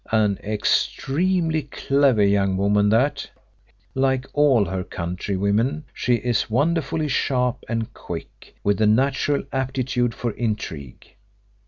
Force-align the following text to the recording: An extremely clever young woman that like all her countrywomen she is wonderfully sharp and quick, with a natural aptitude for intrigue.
An 0.11 0.39
extremely 0.43 1.61
clever 1.61 2.23
young 2.23 2.57
woman 2.57 2.89
that 2.89 3.29
like 3.93 4.25
all 4.33 4.65
her 4.65 4.83
countrywomen 4.83 5.83
she 5.93 6.15
is 6.15 6.49
wonderfully 6.49 7.07
sharp 7.07 7.63
and 7.69 7.93
quick, 7.93 8.55
with 8.63 8.81
a 8.81 8.87
natural 8.87 9.43
aptitude 9.53 10.15
for 10.15 10.31
intrigue. 10.31 11.13